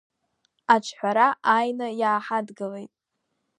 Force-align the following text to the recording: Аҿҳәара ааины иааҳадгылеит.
Аҿҳәара 0.73 1.27
ааины 1.53 1.87
иааҳадгылеит. 2.01 2.91